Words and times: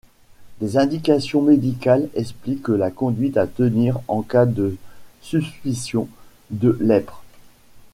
Des 0.61 0.79
indications 0.79 1.43
médicales 1.43 2.09
expliquent 2.15 2.69
la 2.69 2.89
conduite 2.89 3.37
à 3.37 3.45
tenir 3.45 3.99
en 4.07 4.23
cas 4.23 4.47
de 4.47 4.75
suspicion 5.21 6.07
de 6.49 6.75
lèpre. 6.81 7.21